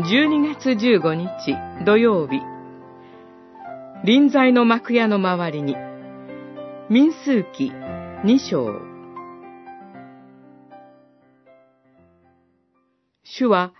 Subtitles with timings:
[0.00, 1.28] 12月15日
[1.84, 2.40] 土曜日、
[4.02, 5.76] 臨在の幕屋の周りに、
[6.88, 7.70] 民数記
[8.24, 8.80] 2章。
[13.24, 13.74] 主は、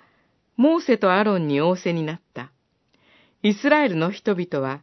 [0.58, 2.52] モーセとアロンに仰せになった。
[3.42, 4.82] イスラエルの人々は、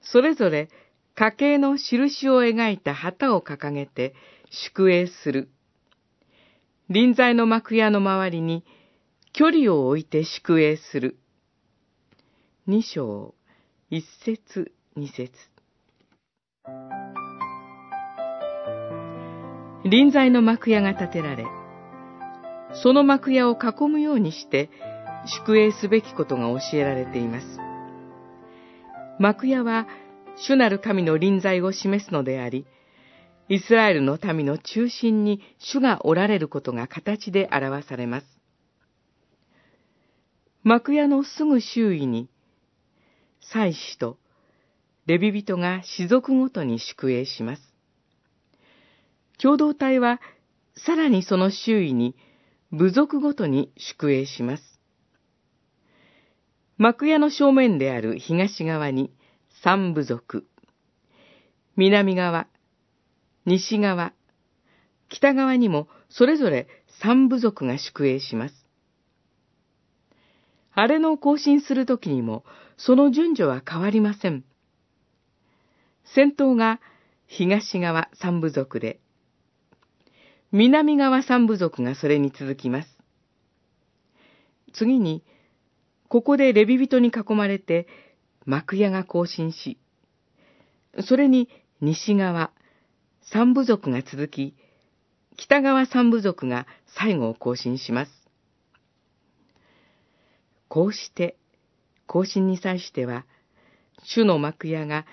[0.00, 0.70] それぞれ
[1.14, 4.14] 家系の印を描いた旗を掲げて
[4.48, 5.50] 宿営する。
[6.88, 8.64] 臨在の幕屋の周りに
[9.38, 11.18] 距離を置いて宿営する。
[12.66, 13.34] 二章、
[13.90, 15.30] 一節、二節。
[19.84, 21.44] 臨在の幕屋が建てられ、
[22.82, 24.70] その幕屋を囲むようにして
[25.26, 27.46] 宿営すべきことが教えられています。
[29.18, 29.86] 幕屋は
[30.48, 32.64] 主なる神の臨在を示すのであり、
[33.50, 38.35] イスラエルの民の中心に主がおられることが形で表されます。
[40.66, 42.28] 幕屋のすぐ周囲に、
[43.52, 44.18] 祭司と
[45.06, 47.62] レビ人が士族ごとに宿営します。
[49.40, 50.20] 共同体は
[50.74, 52.16] さらにその周囲に
[52.72, 54.80] 部族ごとに宿営します。
[56.78, 59.12] 幕屋の正面である東側に
[59.62, 60.48] 三部族、
[61.76, 62.48] 南側、
[63.44, 64.14] 西側、
[65.10, 66.66] 北側にもそれぞれ
[67.00, 68.65] 三部族が宿営します。
[70.78, 72.44] あれの行進するときにも、
[72.76, 74.44] その順序は変わりません。
[76.04, 76.80] 先頭が
[77.26, 79.00] 東側三部族で、
[80.52, 82.98] 南側三部族がそれに続きます。
[84.74, 85.24] 次に、
[86.08, 87.88] ここでレビ人に囲まれて、
[88.44, 89.78] 幕屋が行進し、
[91.00, 91.48] それに
[91.80, 92.50] 西側、
[93.22, 94.54] 三部族が続き、
[95.38, 98.25] 北側三部族が最後を行進します。
[100.68, 101.36] こうして、
[102.06, 103.26] 行進に際しては、
[104.04, 105.06] 主の幕屋が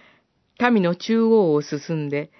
[0.59, 2.31] 民の中央を進んで、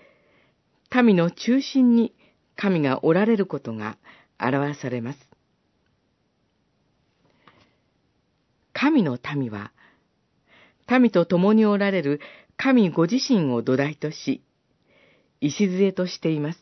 [0.94, 2.14] 民の中心に
[2.56, 3.98] 神がおられることが
[4.40, 5.20] 表されます。
[8.74, 9.72] 神の民は、
[10.90, 12.20] 民と共におられる
[12.58, 14.44] 神ご自身を土台とし、
[15.42, 16.60] 礎としています。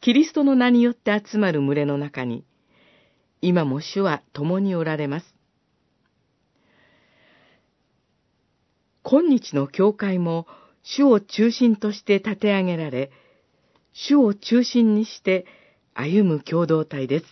[0.00, 2.44] キリストの名によって集まる群れの中に、
[3.40, 5.34] 今も主は共におられます。
[9.02, 10.46] 今日の教会も
[10.82, 13.10] 主を中心として立て上げられ、
[13.92, 15.46] 主を中心にして
[15.94, 17.24] 歩む共同体です。